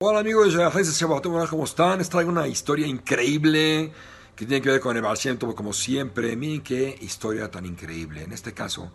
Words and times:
Hola 0.00 0.20
amigos 0.20 0.54
de 0.54 1.46
¿cómo 1.50 1.64
están? 1.64 1.98
Les 1.98 2.08
traigo 2.08 2.30
una 2.30 2.48
historia 2.48 2.86
increíble 2.86 3.92
que 4.34 4.46
tiene 4.46 4.62
que 4.62 4.70
ver 4.70 4.80
con 4.80 4.96
el 4.96 5.02
Baal 5.02 5.18
como 5.54 5.74
siempre. 5.74 6.34
Miren 6.34 6.62
qué 6.62 6.96
historia 7.02 7.50
tan 7.50 7.66
increíble. 7.66 8.22
En 8.22 8.32
este 8.32 8.54
caso, 8.54 8.90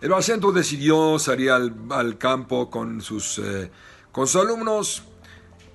el 0.00 0.08
Baal 0.08 0.24
decidió 0.54 1.18
salir 1.18 1.50
al, 1.50 2.16
campo 2.16 2.70
con 2.70 3.02
sus, 3.02 3.38
eh, 3.38 3.70
con 4.12 4.26
sus 4.26 4.40
alumnos 4.40 5.02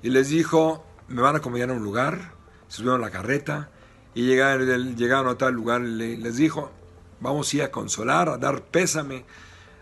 y 0.01 0.09
les 0.09 0.29
dijo, 0.29 0.83
me 1.09 1.21
van 1.21 1.35
a 1.35 1.37
acompañar 1.39 1.69
a 1.69 1.73
un 1.73 1.83
lugar. 1.83 2.31
Se 2.69 2.77
subieron 2.77 3.03
a 3.03 3.05
la 3.05 3.11
carreta 3.11 3.69
y 4.15 4.23
llegaron, 4.23 5.27
a 5.27 5.37
tal 5.37 5.53
lugar. 5.53 5.81
Les 5.81 6.37
dijo, 6.37 6.71
vamos 7.19 7.53
a 7.53 7.57
ir 7.57 7.61
a 7.61 7.69
consolar, 7.69 8.29
a 8.29 8.37
dar 8.37 8.63
pésame, 8.63 9.25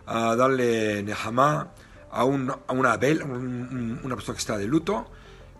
a 0.06 0.36
darle 0.36 1.04
Nehamá 1.04 1.74
a, 2.11 2.24
un, 2.24 2.50
a 2.50 2.74
una 2.74 2.93
Abel, 2.93 3.24
una 3.24 4.16
persona 4.16 4.36
que 4.36 4.39
está 4.39 4.57
de 4.57 4.68
luto, 4.68 5.06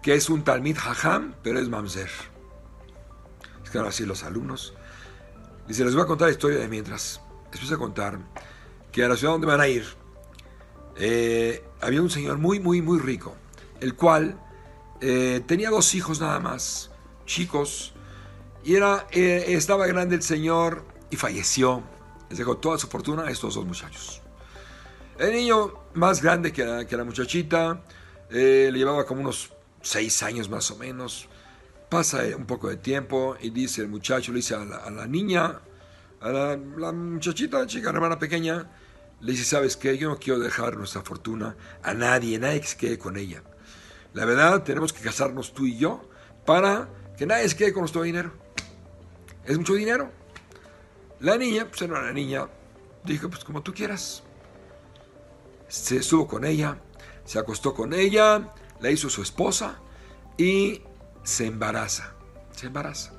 que 0.02 0.16
es 0.16 0.30
un 0.30 0.44
Talmid 0.44 0.78
Hajam, 0.78 1.36
pero 1.44 1.60
es 1.60 1.68
Mamzer. 1.68 2.10
Es 3.64 3.70
que 3.70 3.80
así 3.80 4.06
los 4.06 4.24
alumnos. 4.24 4.74
Dice, 5.68 5.84
les 5.84 5.96
voy 5.96 6.04
a 6.04 6.08
contar 6.08 6.28
la 6.28 6.34
historia 6.34 6.60
de 6.60 6.68
mientras. 6.68 7.22
Les 7.52 7.62
voy 7.62 7.74
a 7.74 7.78
contar 7.78 8.20
que 8.92 9.04
a 9.04 9.08
la 9.08 9.18
ciudad 9.18 9.34
donde 9.34 9.48
van 9.48 9.62
a 9.62 9.68
ir, 9.68 9.86
eh, 10.98 11.64
había 11.82 12.02
un 12.02 12.10
señor 12.10 12.38
muy, 12.38 12.60
muy, 12.60 12.82
muy 12.82 13.00
rico, 13.00 13.36
el 13.82 13.96
cual 13.96 14.40
eh, 15.02 15.42
tenía 15.46 15.70
dos 15.70 15.94
hijos 15.96 16.22
nada 16.22 16.40
más, 16.40 16.92
chicos, 17.26 17.94
y 18.64 18.76
era, 18.76 19.08
eh, 19.12 19.46
estaba 19.50 19.88
grande 19.88 20.16
el 20.16 20.24
señor 20.24 20.86
y 21.10 21.18
falleció. 21.18 21.84
Les 22.30 22.38
dejó 22.38 22.58
toda 22.58 22.78
su 22.78 22.88
fortuna 22.88 23.24
a 23.24 23.32
estos 23.32 23.56
dos 23.56 23.66
muchachos. 23.66 24.22
El 25.18 25.32
niño 25.32 25.74
más 25.94 26.22
grande 26.22 26.52
que 26.52 26.66
la, 26.66 26.84
la 26.84 27.04
muchachita, 27.06 27.82
eh, 28.30 28.70
le 28.70 28.78
llevaba 28.78 29.06
como 29.06 29.22
unos 29.22 29.54
seis 29.82 30.22
años 30.24 30.50
más 30.50 30.70
o 30.72 30.76
menos. 30.76 31.30
Pasa 31.90 32.24
un 32.36 32.46
poco 32.46 32.68
de 32.68 32.76
tiempo 32.76 33.38
y 33.40 33.50
dice 33.50 33.82
el 33.82 33.88
muchacho, 33.88 34.34
le 34.34 34.38
dice 34.38 34.56
a 34.56 34.66
la, 34.66 35.08
niña, 35.08 35.62
a 36.20 36.30
la, 36.30 36.58
la, 36.58 36.92
muchachita, 36.92 37.60
la 37.60 37.66
chica, 37.66 37.92
hermana 37.92 38.20
pequeña, 38.20 38.70
le 39.22 39.32
dice, 39.32 39.46
¿sabes 39.46 39.78
qué? 39.78 39.98
Yo 39.98 40.10
no 40.10 40.20
quiero 40.20 40.38
dejar 40.40 40.76
nuestra 40.76 41.02
fortuna 41.02 41.56
a 41.82 41.94
nadie, 41.94 42.38
nadie 42.38 42.60
que 42.60 42.68
se 42.68 42.78
quede 42.78 42.98
con 42.98 43.16
ella. 43.16 43.42
La 44.14 44.26
verdad, 44.26 44.64
tenemos 44.64 44.92
que 44.92 45.02
casarnos 45.02 45.54
tú 45.54 45.66
y 45.66 45.78
yo 45.78 46.10
para 46.46 46.90
que 47.18 47.26
nadie 47.26 47.48
se 47.48 47.56
quede 47.56 47.72
con 47.72 47.84
nuestro 47.84 48.02
dinero. 48.02 48.34
Es 49.46 49.58
mucho 49.58 49.76
dinero. 49.76 50.12
La 51.22 51.38
niña, 51.38 51.68
pues 51.70 51.82
era 51.84 52.02
una 52.02 52.12
niña, 52.12 52.50
dijo, 53.06 53.30
pues 53.30 53.46
como 53.46 53.64
tú 53.64 53.74
quieras 53.74 54.22
se 55.68 55.98
estuvo 55.98 56.28
con 56.28 56.46
ella, 56.46 56.80
se 57.26 57.40
acostó 57.40 57.74
con 57.74 57.94
ella, 57.94 58.54
la 58.80 58.92
hizo 58.92 59.10
su 59.10 59.22
esposa 59.22 59.80
y 60.38 60.82
se 61.24 61.48
embaraza. 61.48 62.14
Se 62.52 62.68
embaraza. 62.68 63.12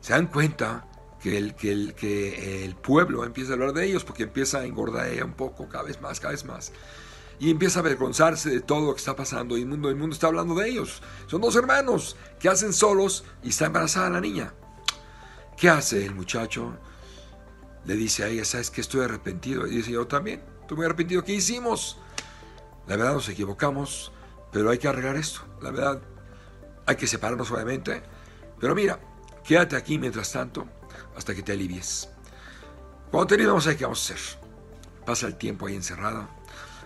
Se 0.00 0.12
dan 0.12 0.26
cuenta 0.26 0.88
que 1.20 1.38
el, 1.38 1.54
que 1.54 1.70
el, 1.70 1.94
que 1.94 2.64
el 2.64 2.74
pueblo 2.74 3.24
empieza 3.24 3.52
a 3.52 3.54
hablar 3.54 3.72
de 3.72 3.86
ellos 3.86 4.04
porque 4.04 4.24
empieza 4.24 4.58
a 4.58 4.64
engordar 4.64 5.06
ella 5.06 5.24
un 5.24 5.34
poco, 5.34 5.68
cada 5.68 5.84
vez 5.84 6.00
más, 6.00 6.18
cada 6.18 6.32
vez 6.32 6.44
más. 6.44 6.72
Y 7.38 7.50
empieza 7.50 7.78
a 7.78 7.82
avergonzarse 7.82 8.50
de 8.50 8.60
todo 8.60 8.86
lo 8.86 8.94
que 8.94 8.98
está 8.98 9.14
pasando. 9.14 9.56
Y 9.56 9.62
el 9.62 9.68
mundo, 9.68 9.88
el 9.88 9.96
mundo 9.96 10.14
está 10.14 10.28
hablando 10.28 10.54
de 10.54 10.68
ellos. 10.68 11.02
Son 11.26 11.40
dos 11.40 11.56
hermanos 11.56 12.16
que 12.38 12.48
hacen 12.48 12.72
solos 12.72 13.24
y 13.42 13.50
está 13.50 13.66
embarazada 13.66 14.10
la 14.10 14.20
niña. 14.20 14.54
¿Qué 15.56 15.68
hace 15.68 16.04
el 16.04 16.14
muchacho? 16.14 16.76
Le 17.84 17.94
dice 17.94 18.24
a 18.24 18.28
ella, 18.28 18.44
¿sabes 18.44 18.70
que 18.70 18.80
estoy 18.80 19.04
arrepentido? 19.04 19.66
Y 19.66 19.76
dice, 19.76 19.92
yo 19.92 20.06
también 20.06 20.42
muy 20.70 20.86
arrepentido. 20.86 21.22
¿Qué 21.22 21.32
hicimos? 21.32 21.98
La 22.86 22.96
verdad 22.96 23.14
nos 23.14 23.28
equivocamos, 23.28 24.12
pero 24.50 24.70
hay 24.70 24.78
que 24.78 24.88
arreglar 24.88 25.16
esto. 25.16 25.40
La 25.60 25.70
verdad, 25.70 26.02
hay 26.86 26.96
que 26.96 27.06
separarnos 27.06 27.50
obviamente. 27.50 28.02
Pero 28.58 28.74
mira, 28.74 28.98
quédate 29.44 29.76
aquí 29.76 29.98
mientras 29.98 30.32
tanto 30.32 30.66
hasta 31.16 31.34
que 31.34 31.42
te 31.42 31.52
alivies. 31.52 32.08
Cuando 33.10 33.28
te 33.28 33.34
alivies, 33.34 33.48
vamos 33.48 33.66
a 33.66 33.68
ver 33.70 33.78
qué 33.78 33.84
vamos 33.84 34.10
a 34.10 34.14
hacer. 34.14 34.38
Pasa 35.04 35.26
el 35.26 35.36
tiempo 35.36 35.66
ahí 35.66 35.74
encerrada. 35.74 36.28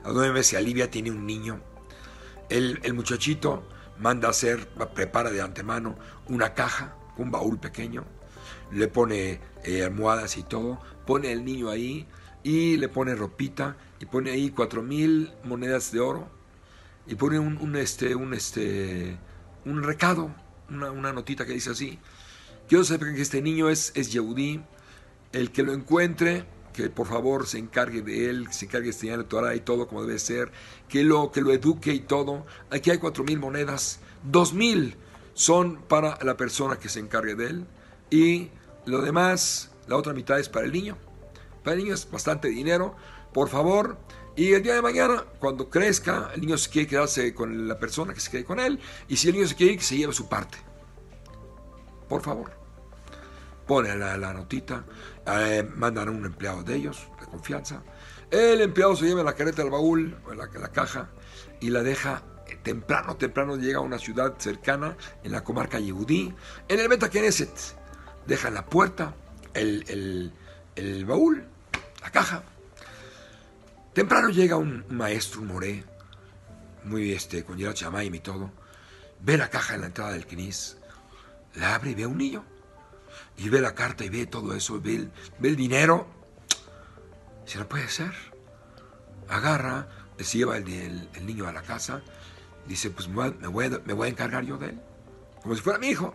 A 0.05 0.11
nueve 0.13 0.33
meses 0.33 0.49
se 0.49 0.57
alivia, 0.57 0.91
tiene 0.91 1.11
un 1.11 1.27
niño. 1.27 1.61
El, 2.49 2.81
el 2.83 2.95
muchachito 2.95 3.69
manda 3.99 4.29
a 4.29 4.31
hacer, 4.31 4.69
prepara 4.95 5.31
de 5.31 5.41
antemano 5.43 5.97
una 6.29 6.55
caja, 6.55 6.97
un 7.17 7.31
baúl 7.31 7.59
pequeño. 7.59 8.05
Le 8.73 8.89
pone 8.89 9.41
eh, 9.65 9.85
almohadas 9.85 10.37
y 10.37 10.43
todo. 10.43 10.81
Pone 11.07 11.31
el 11.31 11.45
niño 11.45 11.71
ahí 11.71 12.09
y 12.43 12.77
le 12.77 12.89
pone 12.89 13.15
ropita 13.15 13.77
y 14.01 14.07
pone 14.07 14.31
ahí 14.31 14.51
cuatro 14.51 14.83
mil 14.83 15.33
monedas 15.45 15.93
de 15.93 16.01
oro 16.01 16.29
y 17.07 17.15
pone 17.15 17.39
un, 17.39 17.77
este, 17.77 18.15
un, 18.15 18.35
este, 18.35 19.17
un 19.65 19.83
recado, 19.83 20.35
una, 20.69 21.13
notita 21.13 21.47
que 21.47 21.53
dice 21.53 21.71
así. 21.71 21.99
Quiero 22.69 22.85
saber 22.85 23.15
que 23.15 23.23
este 23.23 23.43
niño 23.43 23.69
es, 23.69 23.93
es 23.95 24.13
Yehudí, 24.13 24.61
el 25.33 25.53
que 25.53 25.63
lo 25.63 25.73
encuentre, 25.73 26.45
que 26.73 26.91
por 26.91 27.07
favor 27.07 27.47
se 27.47 27.59
encargue 27.59 28.03
de 28.03 28.29
él, 28.29 28.49
se 28.51 28.67
encargue 28.67 28.87
de 28.87 28.91
estudiar 28.91 29.21
el 29.21 29.27
Torah 29.27 29.55
y 29.55 29.61
todo 29.61 29.87
como 29.87 30.03
debe 30.03 30.19
ser, 30.19 30.51
que 30.89 31.05
lo, 31.05 31.31
que 31.31 31.41
lo 31.41 31.53
eduque 31.53 31.93
y 31.93 32.01
todo. 32.01 32.45
Aquí 32.71 32.91
hay 32.91 32.99
cuatro 32.99 33.23
mil 33.23 33.39
monedas, 33.39 34.01
dos 34.25 34.53
mil 34.53 34.97
son 35.35 35.83
para 35.83 36.19
la 36.23 36.37
persona 36.37 36.79
que 36.79 36.89
se 36.89 36.99
encargue 36.99 37.35
de 37.35 37.47
él 37.47 37.67
y 38.11 38.51
lo 38.85 39.03
demás, 39.03 39.71
la 39.87 39.97
otra 39.97 40.13
mitad 40.13 40.39
es 40.41 40.49
para 40.49 40.67
el 40.67 40.73
niño. 40.73 40.97
Para 41.67 41.79
el 41.79 41.83
niño 41.83 41.95
es 41.95 42.09
bastante 42.09 42.47
dinero. 42.47 42.95
Por 43.33 43.49
favor, 43.49 43.99
y 44.37 44.53
el 44.53 44.63
día 44.63 44.75
de 44.75 44.83
mañana, 44.83 45.25
cuando 45.41 45.69
crezca, 45.69 46.31
el 46.33 46.43
niño 46.43 46.57
se 46.59 46.71
quiere 46.71 46.87
quedarse 46.87 47.35
con 47.35 47.67
la 47.67 47.77
persona 47.77 48.15
que 48.15 48.21
se 48.21 48.31
quede 48.31 48.45
con 48.45 48.61
él. 48.61 48.79
Y 49.09 49.17
si 49.17 49.27
el 49.27 49.35
niño 49.35 49.49
se 49.49 49.57
quiere 49.57 49.77
que 49.77 49.83
se 49.83 49.97
lleve 49.97 50.13
su 50.13 50.29
parte. 50.29 50.59
Por 52.09 52.23
favor. 52.23 52.53
Pone 53.67 53.97
la, 53.97 54.33
notita. 54.33 54.85
Eh, 55.27 55.69
mandan 55.75 56.07
a 56.07 56.13
un 56.13 56.25
empleado 56.25 56.63
de 56.63 56.77
ellos, 56.77 57.09
de 57.19 57.27
confianza. 57.27 57.83
El 58.31 58.61
empleado 58.61 58.95
se 58.95 59.07
lleva 59.07 59.25
la 59.25 59.35
careta 59.35 59.63
del 59.63 59.73
baúl, 59.73 60.17
la, 60.37 60.47
la 60.47 60.69
caja, 60.69 61.11
y 61.61 61.71
la 61.71 61.83
deja 61.83 62.23
eh, 62.47 62.61
temprano, 62.63 63.17
temprano 63.17 63.57
llega 63.57 63.79
a 63.79 63.83
una 63.83 63.99
ciudad 63.99 64.35
cercana, 64.39 64.97
en 65.25 65.33
la 65.33 65.43
comarca 65.43 65.81
Yehudí, 65.81 66.33
en 66.69 66.79
el 66.79 66.87
Beta 66.87 67.11
Knesset. 67.11 67.51
Deja 68.25 68.51
la 68.51 68.67
puerta 68.67 69.17
el, 69.53 70.33
el 70.77 71.05
baúl 71.07 71.56
la 72.07 72.13
caja. 72.13 72.43
Temprano 73.93 74.29
llega 74.29 74.57
un 74.57 74.85
maestro, 74.91 75.43
moré, 75.43 75.83
muy 76.85 77.13
este, 77.13 77.43
con 77.43 77.59
Gerard 77.59 77.75
Chamaim 77.75 78.15
y 78.15 78.21
todo, 78.21 78.53
ve 79.21 79.37
la 79.37 79.51
caja 79.51 79.75
en 79.75 79.81
la 79.81 79.87
entrada 79.89 80.13
del 80.13 80.25
Knis, 80.25 80.77
la 81.57 81.75
abre 81.75 81.91
y 81.91 81.95
ve 81.95 82.05
a 82.05 82.09
un 82.09 82.19
niño. 82.19 82.45
Y 83.39 83.49
ve 83.49 83.61
la 83.61 83.75
carta 83.75 84.05
y 84.05 84.09
ve 84.09 84.27
todo 84.27 84.55
eso, 84.55 84.81
ve 84.81 84.95
el, 84.95 85.13
ve 85.41 85.49
el 85.49 85.57
dinero. 85.57 86.07
Si 87.45 87.59
no 87.59 87.69
puede 87.69 87.89
ser. 87.89 88.13
Agarra, 89.29 89.89
se 90.19 90.39
lleva 90.39 90.59
el, 90.59 91.11
niño 91.23 91.49
a 91.49 91.53
la 91.53 91.63
casa, 91.63 92.03
dice, 92.69 92.91
pues 92.91 93.09
me 93.09 93.49
voy, 93.49 93.69
me 93.85 93.93
voy 93.95 94.07
a 94.07 94.11
encargar 94.11 94.45
yo 94.45 94.57
de 94.59 94.69
él, 94.69 94.81
como 95.43 95.57
si 95.57 95.61
fuera 95.61 95.81
mi 95.81 95.89
hijo. 95.89 96.15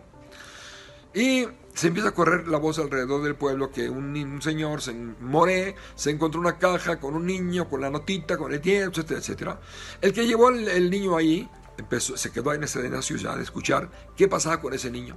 Y 1.12 1.46
se 1.74 1.88
empieza 1.88 2.10
a 2.10 2.14
correr 2.14 2.48
la 2.48 2.58
voz 2.58 2.78
alrededor 2.78 3.22
del 3.22 3.34
pueblo 3.34 3.70
que 3.70 3.88
un, 3.88 4.40
señor, 4.42 4.82
se, 4.82 4.92
Moré, 4.92 5.74
se 5.94 6.10
encontró 6.10 6.40
una 6.40 6.58
caja 6.58 7.00
con 7.00 7.14
un 7.14 7.26
niño, 7.26 7.68
con 7.68 7.80
la 7.80 7.90
notita, 7.90 8.36
con 8.36 8.52
el 8.52 8.60
tiempo, 8.60 9.00
etcétera, 9.00 9.20
etcétera. 9.20 9.60
El 10.00 10.12
que 10.12 10.26
llevó 10.26 10.50
el, 10.50 10.90
niño 10.90 11.16
ahí 11.16 11.48
empezó, 11.78 12.16
se 12.16 12.30
quedó 12.30 12.52
en 12.52 12.60
de 12.60 13.02
ciudad 13.02 13.36
de 13.36 13.42
escuchar 13.42 13.90
qué 14.16 14.28
pasaba 14.28 14.60
con 14.60 14.74
ese 14.74 14.90
niño. 14.90 15.16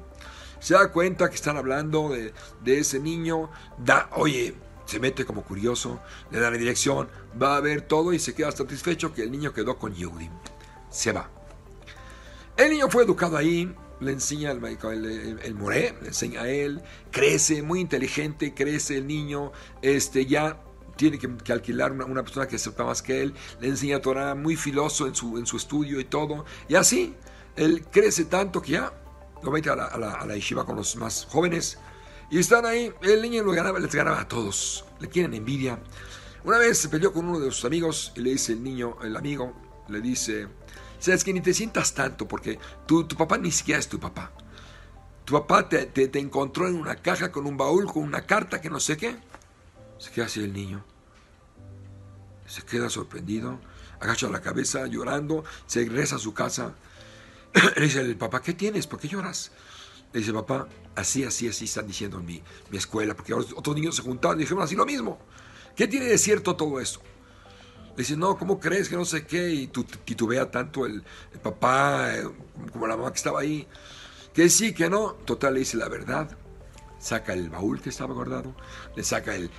Se 0.60 0.74
da 0.74 0.92
cuenta 0.92 1.30
que 1.30 1.36
están 1.36 1.58
hablando 1.58 2.10
de, 2.10 2.34
ese 2.80 3.00
niño, 3.00 3.50
da, 3.78 4.10
oye, 4.14 4.56
se 4.86 5.00
mete 5.00 5.26
como 5.26 5.44
curioso, 5.44 6.00
le 6.32 6.40
da 6.40 6.50
la 6.50 6.58
dirección, 6.58 7.10
va 7.42 7.58
a 7.58 7.62
ver 7.62 7.82
todo 7.82 8.14
y 8.14 8.20
se 8.20 8.34
queda 8.34 8.52
satisfecho 8.52 9.14
que 9.14 9.24
el 9.24 9.32
niño 9.32 9.54
quedó 9.54 9.78
con 9.78 9.94
Yehudim. 9.94 10.32
Se 10.90 11.12
va. 11.12 11.30
El 12.56 12.70
niño 12.70 12.90
fue 12.90 13.04
educado 13.04 13.36
ahí, 13.36 13.76
le 14.00 14.12
enseña 14.12 14.52
el, 14.52 14.64
el, 14.64 15.40
el, 15.42 15.56
moré, 15.56 15.96
le 16.02 16.10
enseña 16.10 16.42
a 16.42 16.50
él, 16.50 16.82
crece, 17.12 17.62
muy 17.62 17.80
inteligente, 17.80 18.54
crece 18.54 18.98
el 18.98 19.08
niño, 19.08 19.52
este, 19.82 20.26
ya 20.26 20.62
tiene 20.96 21.18
que, 21.20 21.52
alquilar 21.52 21.92
una, 21.92 22.24
persona 22.24 22.48
que 22.48 22.58
sepa 22.58 22.86
más 22.86 23.02
que 23.02 23.22
él, 23.22 23.34
le 23.60 23.68
enseña 23.68 23.98
a 23.98 24.02
Torah, 24.02 24.36
muy 24.36 24.56
filoso 24.56 25.08
en 25.08 25.16
su, 25.16 25.38
en 25.38 25.46
su 25.46 25.58
estudio 25.58 26.00
y 26.00 26.06
todo, 26.06 26.46
y 26.68 26.76
así, 26.76 27.16
él 27.56 27.86
crece 27.92 28.26
tanto 28.26 28.62
que 28.62 28.74
ya 28.74 28.94
lo 29.44 29.52
mete 29.52 29.70
a 29.70 29.76
la, 29.76 29.86
a 29.86 29.98
la, 29.98 30.12
a 30.14 30.26
la 30.26 30.36
yeshiva 30.36 30.66
con 30.66 30.76
los 30.76 30.96
más 30.96 31.26
jóvenes, 31.30 31.78
y 32.30 32.40
están 32.40 32.66
ahí, 32.66 32.92
el 33.02 33.22
niño 33.22 33.44
lo 33.44 33.52
ganaba, 33.52 33.80
les 33.80 33.94
ganaba 33.94 34.22
a 34.22 34.28
todos, 34.28 34.86
le 35.00 35.08
quieren 35.08 35.34
envidia. 35.34 35.80
Una 36.44 36.58
vez 36.58 36.80
se 36.80 36.90
peleó 36.90 37.14
con 37.14 37.28
uno 37.28 37.40
de 37.40 37.52
sus 37.52 37.66
amigos 37.66 38.14
y 38.16 38.22
le 38.22 38.32
dice 38.32 38.54
el 38.54 38.64
niño, 38.64 38.98
el 39.04 39.16
amigo, 39.16 39.54
le 39.88 40.02
dice, 40.02 40.48
Sabes 41.06 41.24
que 41.24 41.34
ni 41.34 41.40
te 41.40 41.54
sientas 41.54 41.94
tanto 41.94 42.28
porque 42.28 42.58
tu, 42.88 43.04
tu 43.04 43.16
papá 43.16 43.38
ni 43.38 43.52
siquiera 43.52 43.80
es 43.80 43.88
tu 43.88 44.00
papá. 44.00 44.32
Tu 45.24 45.34
papá 45.34 45.70
te, 45.70 45.86
te, 45.86 46.18
encontró 46.18 46.68
en 46.68 46.74
una 46.74 46.96
caja 46.96 47.32
con 47.32 47.46
un 47.46 47.58
baúl, 47.58 47.86
con 47.86 48.02
una 48.02 48.26
carta 48.26 48.60
que 48.60 48.72
no 48.72 48.80
sé 48.80 48.98
qué. 48.98 49.16
Se 50.00 50.10
queda 50.10 50.26
así 50.26 50.40
el 50.40 50.52
niño. 50.52 50.84
Se 52.48 52.64
queda 52.64 52.90
sorprendido, 52.90 53.60
agacha 54.00 54.28
la 54.30 54.42
cabeza 54.42 54.88
llorando, 54.88 55.44
se 55.68 55.82
regresa 55.82 56.16
a 56.16 56.20
su 56.20 56.34
casa. 56.34 56.74
Le 57.76 57.84
dice 57.84 58.02
el 58.02 58.18
papá, 58.18 58.42
¿qué 58.42 58.54
tienes? 58.54 58.88
¿Por 58.88 59.00
qué 59.00 59.08
lloras? 59.08 59.52
Le 60.12 60.22
dice, 60.22 60.34
papá, 60.34 60.68
así, 60.96 61.24
así, 61.24 61.48
así 61.48 61.66
están 61.66 61.86
diciendo 61.86 62.18
en 62.18 62.26
mi, 62.26 62.42
mi 62.72 62.80
escuela, 62.80 63.16
porque 63.16 63.36
otros 63.36 63.76
niños 63.76 63.96
se 63.96 64.02
juntaron 64.02 64.40
y 64.40 64.42
dijeron 64.46 64.64
así 64.64 64.76
lo 64.76 64.88
mismo. 64.88 65.20
¿Qué 65.76 65.88
tiene 65.88 66.08
de 66.08 66.18
cierto 66.18 66.56
todo 66.56 66.80
esto? 66.80 67.00
Le 67.96 68.04
dice, 68.04 68.18
no, 68.18 68.38
¿cómo 68.38 68.60
crees 68.60 68.90
que 68.90 68.98
no 68.98 69.06
sé 69.06 69.26
qué? 69.26 69.50
Y 69.52 69.68
titubea 69.68 70.52
tanto 70.52 70.86
el, 70.86 71.02
papá 71.42 72.14
eh, 72.14 72.28
como 72.74 72.88
la 72.88 72.98
mamá 72.98 73.12
que 73.12 73.18
estaba 73.18 73.40
ahí. 73.40 73.66
Que 74.34 74.50
sí, 74.50 74.74
que 74.74 74.90
no. 74.90 75.14
Total, 75.14 75.54
le 75.54 75.62
dice 75.62 75.78
la 75.78 75.88
verdad. 75.88 76.30
Saca 77.00 77.32
el 77.32 77.50
baúl 77.50 77.80
que 77.80 77.88
estaba 77.88 78.14
guardado. 78.14 78.54
Le 78.98 79.04
saca 79.04 79.34
el, 79.34 79.50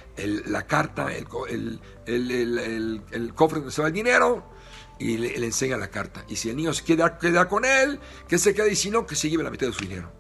la 0.47 0.67
carta, 0.67 1.15
el, 1.15 1.27
cofre 3.35 3.55
donde 3.55 3.71
estaba 3.71 3.89
el 3.89 3.95
dinero. 3.95 4.45
Y 4.99 5.17
le, 5.17 5.35
enseña 5.37 5.79
la 5.79 5.89
carta. 5.89 6.23
Y 6.29 6.37
si 6.37 6.51
el 6.51 6.57
niño 6.57 6.75
se 6.75 6.85
queda, 6.85 7.17
queda 7.17 7.49
con 7.49 7.65
él, 7.65 7.99
que 8.29 8.37
se 8.37 8.53
quede. 8.53 8.73
Y 8.73 8.77
si 8.77 8.91
no, 8.91 9.07
que 9.07 9.17
se 9.17 9.31
lleve 9.31 9.45
la 9.45 9.51
mitad 9.51 9.67
de 9.67 9.73
su 9.73 9.81
dinero. 9.81 10.13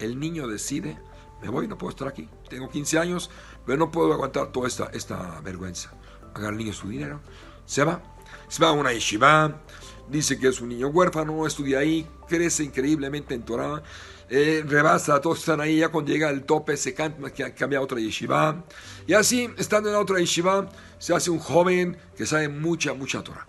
El 0.00 0.18
niño 0.18 0.48
decide, 0.48 0.98
me 1.40 1.48
voy, 1.48 1.68
no 1.68 1.78
puedo 1.78 1.90
estar 1.90 2.08
aquí. 2.08 2.28
Tengo 2.50 2.68
15 2.68 2.98
años, 2.98 3.30
pero 3.64 3.78
no 3.78 3.92
puedo 3.92 4.12
aguantar 4.12 4.50
toda 4.50 4.66
esta, 4.66 4.86
esta 4.92 5.40
vergüenza. 5.42 5.92
Agarra 6.34 6.50
el 6.50 6.56
niño 6.56 6.72
su 6.72 6.88
dinero 6.88 7.20
se 7.66 7.84
va. 7.84 8.02
Se 8.48 8.62
va 8.62 8.70
a 8.70 8.72
una 8.72 8.92
yeshiva. 8.92 9.62
Dice 10.08 10.38
que 10.38 10.48
es 10.48 10.60
un 10.60 10.68
niño 10.68 10.88
huérfano, 10.88 11.46
estudia 11.46 11.78
ahí, 11.78 12.06
crece 12.28 12.64
increíblemente 12.64 13.34
en 13.34 13.42
Torah. 13.42 13.82
Eh, 14.28 14.64
rebasa 14.66 15.14
a 15.14 15.20
todos 15.20 15.38
están 15.38 15.60
ahí. 15.60 15.78
Ya 15.78 15.88
cuando 15.88 16.10
llega 16.10 16.28
al 16.28 16.44
tope 16.44 16.76
se 16.76 16.94
cambia 16.94 17.78
a 17.78 17.82
otra 17.82 17.98
yeshiva. 17.98 18.64
Y 19.06 19.14
así, 19.14 19.48
estando 19.58 19.88
en 19.88 19.94
la 19.94 20.00
otra 20.00 20.18
yeshiva, 20.18 20.68
se 20.98 21.14
hace 21.14 21.30
un 21.30 21.38
joven 21.38 21.96
que 22.16 22.26
sabe 22.26 22.48
mucha, 22.48 22.94
mucha 22.94 23.22
Torah. 23.22 23.46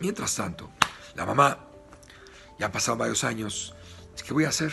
Mientras 0.00 0.34
tanto, 0.36 0.70
la 1.14 1.26
mamá, 1.26 1.58
ya 2.58 2.66
han 2.66 2.72
pasado 2.72 2.96
varios 2.96 3.24
años, 3.24 3.74
¿qué 4.24 4.32
voy 4.32 4.44
a 4.44 4.50
hacer? 4.50 4.72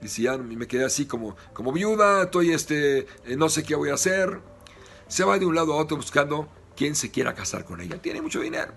Dice, 0.00 0.22
ya 0.22 0.36
me 0.36 0.66
quedé 0.66 0.84
así 0.84 1.06
como, 1.06 1.36
como 1.52 1.72
viuda, 1.72 2.24
estoy 2.24 2.52
este, 2.52 3.06
eh, 3.24 3.36
no 3.36 3.48
sé 3.48 3.62
qué 3.62 3.74
voy 3.74 3.90
a 3.90 3.94
hacer. 3.94 4.40
Se 5.08 5.24
va 5.24 5.38
de 5.38 5.46
un 5.46 5.54
lado 5.54 5.72
a 5.72 5.76
otro 5.76 5.96
buscando 5.96 6.48
quien 6.76 6.94
se 6.94 7.10
quiera 7.10 7.34
casar 7.34 7.64
con 7.64 7.80
ella. 7.80 8.00
Tiene 8.00 8.22
mucho 8.22 8.40
dinero. 8.40 8.72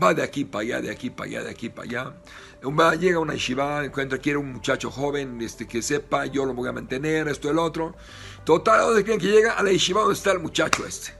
Va 0.00 0.14
de 0.14 0.22
aquí 0.22 0.44
para 0.44 0.62
allá, 0.62 0.80
de 0.80 0.90
aquí 0.90 1.10
para 1.10 1.28
allá, 1.28 1.42
de 1.42 1.50
aquí 1.50 1.68
para 1.68 1.88
allá. 1.88 2.14
Va, 2.62 2.94
llega 2.94 3.16
a 3.16 3.20
una 3.20 3.34
yeshiva, 3.34 3.84
encuentra, 3.84 4.18
quiere 4.18 4.38
un 4.38 4.52
muchacho 4.52 4.90
joven 4.90 5.40
este, 5.40 5.66
que 5.66 5.82
sepa, 5.82 6.26
yo 6.26 6.44
lo 6.44 6.54
voy 6.54 6.68
a 6.68 6.72
mantener, 6.72 7.28
esto, 7.28 7.50
el 7.50 7.58
otro. 7.58 7.94
Total, 8.44 8.80
¿dónde 8.80 9.04
creen 9.04 9.18
que 9.20 9.26
llega? 9.26 9.54
A 9.54 9.62
la 9.62 9.72
yeshiva 9.72 10.00
donde 10.00 10.14
está 10.14 10.32
el 10.32 10.38
muchacho 10.38 10.86
este. 10.86 11.12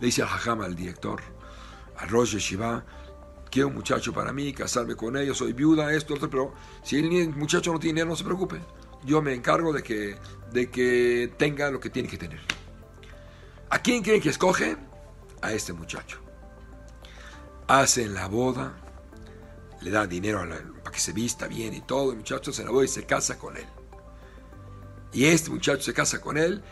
Le 0.00 0.06
dice 0.06 0.22
al 0.22 0.28
hajam, 0.28 0.60
al 0.60 0.74
director, 0.74 1.20
al 1.96 2.08
Rosh 2.08 2.32
Yeshiva, 2.32 2.84
quiero 3.50 3.68
un 3.68 3.74
muchacho 3.74 4.12
para 4.12 4.32
mí, 4.32 4.52
casarme 4.52 4.96
con 4.96 5.16
él, 5.16 5.32
soy 5.34 5.52
viuda, 5.52 5.92
esto, 5.94 6.14
otro, 6.14 6.28
pero 6.28 6.54
si 6.82 6.98
el 6.98 7.28
muchacho 7.36 7.72
no 7.72 7.78
tiene 7.78 8.00
dinero, 8.00 8.10
no 8.10 8.16
se 8.16 8.24
preocupe. 8.24 8.60
Yo 9.04 9.22
me 9.22 9.34
encargo 9.34 9.72
de 9.72 9.82
que, 9.82 10.16
de 10.52 10.70
que 10.70 11.32
tenga 11.36 11.70
lo 11.70 11.78
que 11.78 11.90
tiene 11.90 12.08
que 12.08 12.18
tener. 12.18 12.40
¿A 13.72 13.78
quién 13.78 14.02
creen 14.02 14.20
que 14.20 14.28
escoge? 14.28 14.76
A 15.40 15.50
este 15.54 15.72
muchacho. 15.72 16.18
Hacen 17.66 18.12
la 18.12 18.28
boda, 18.28 18.74
le 19.80 19.90
da 19.90 20.06
dinero 20.06 20.40
para 20.84 20.90
que 20.92 21.00
se 21.00 21.14
vista 21.14 21.46
bien 21.46 21.72
y 21.72 21.80
todo, 21.80 22.10
el 22.10 22.18
muchacho 22.18 22.52
se 22.52 22.64
la 22.64 22.70
boda 22.70 22.84
y 22.84 22.88
se 22.88 23.06
casa 23.06 23.38
con 23.38 23.56
él. 23.56 23.66
Y 25.14 25.24
este 25.24 25.48
muchacho 25.48 25.80
se 25.80 25.94
casa 25.94 26.20
con 26.20 26.36
él 26.36 26.62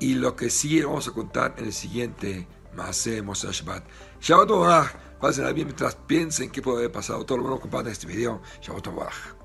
y 0.00 0.16
lo 0.16 0.36
que 0.36 0.50
sigue 0.50 0.84
vamos 0.84 1.08
a 1.08 1.12
contar 1.12 1.54
en 1.56 1.64
el 1.64 1.72
siguiente 1.72 2.46
Maase 2.74 3.22
Moshe 3.22 3.50
Shabbat. 3.50 3.82
Shabbat 4.20 5.18
Pásenla 5.18 5.52
bien 5.52 5.68
mientras 5.68 5.94
piensen 5.94 6.50
qué 6.50 6.60
puede 6.60 6.80
haber 6.80 6.92
pasado. 6.92 7.24
Todo 7.24 7.38
lo 7.38 7.44
bueno 7.44 7.58
compartan 7.58 7.90
este 7.90 8.06
video. 8.06 8.42
Shabbat 8.60 9.39